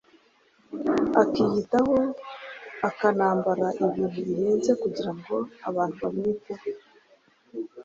[1.21, 1.95] akiyitaho
[2.89, 5.35] akanambara ibintu bihenze kugirango
[5.69, 6.65] abantu bamwiteho.